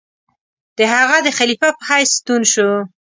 د 0.77 0.79
هغه 0.93 1.17
د 1.25 1.27
خلیفه 1.37 1.69
په 1.77 1.83
حیث 1.89 2.09
ستون 2.19 2.41
شو. 2.53 2.69